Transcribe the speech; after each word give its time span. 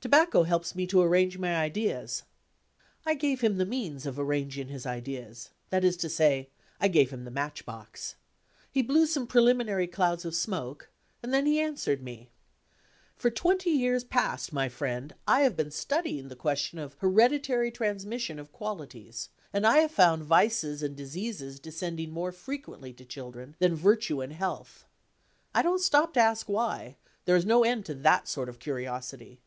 "Tobacco 0.00 0.42
helps 0.42 0.74
me 0.74 0.88
to 0.88 1.00
arrange 1.00 1.38
my 1.38 1.54
ideas." 1.54 2.24
I 3.06 3.14
gave 3.14 3.42
him 3.42 3.58
the 3.58 3.64
means 3.64 4.06
of 4.06 4.18
arranging 4.18 4.66
his 4.66 4.84
ideas; 4.84 5.50
that 5.70 5.84
is 5.84 5.96
to 5.98 6.08
say, 6.08 6.48
I 6.80 6.88
gave 6.88 7.10
him 7.10 7.22
the 7.24 7.30
match 7.30 7.64
box. 7.64 8.16
He 8.72 8.82
blew 8.82 9.06
some 9.06 9.28
preliminary 9.28 9.86
clouds 9.86 10.24
of 10.24 10.34
smoke 10.34 10.90
and 11.22 11.32
then 11.32 11.46
he 11.46 11.60
answered 11.60 12.02
me: 12.02 12.32
"For 13.14 13.30
twenty 13.30 13.70
years 13.70 14.02
past, 14.02 14.52
my 14.52 14.68
friend, 14.68 15.14
I 15.28 15.42
have 15.42 15.54
been 15.54 15.70
studying 15.70 16.26
the 16.26 16.34
question 16.34 16.80
of 16.80 16.96
hereditary 16.98 17.70
transmission 17.70 18.40
of 18.40 18.50
qualities; 18.50 19.28
and 19.52 19.64
I 19.64 19.78
have 19.78 19.92
found 19.92 20.24
vices 20.24 20.82
and 20.82 20.96
diseases 20.96 21.60
descending 21.60 22.10
more 22.10 22.32
frequently 22.32 22.92
to 22.94 23.04
children 23.04 23.54
than 23.60 23.76
virtue 23.76 24.20
and 24.22 24.32
health. 24.32 24.86
I 25.54 25.62
don't 25.62 25.78
stop 25.80 26.14
to 26.14 26.20
ask 26.20 26.48
why: 26.48 26.96
there 27.26 27.36
is 27.36 27.46
no 27.46 27.62
end 27.62 27.86
to 27.86 27.94
that 27.94 28.26
sort 28.26 28.48
of 28.48 28.58
curiosity. 28.58 29.40